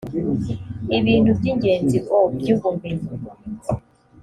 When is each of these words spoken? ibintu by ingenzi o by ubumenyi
ibintu 1.19 1.29
by 1.39 1.45
ingenzi 1.51 1.97
o 2.15 2.17
by 2.35 2.47
ubumenyi 2.55 3.07